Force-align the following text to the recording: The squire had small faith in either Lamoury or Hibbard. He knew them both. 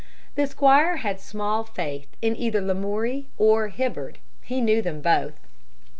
The 0.33 0.47
squire 0.47 0.95
had 0.97 1.21
small 1.21 1.63
faith 1.63 2.07
in 2.23 2.35
either 2.35 2.59
Lamoury 2.59 3.27
or 3.37 3.67
Hibbard. 3.67 4.17
He 4.41 4.59
knew 4.59 4.81
them 4.81 4.99
both. 4.99 5.39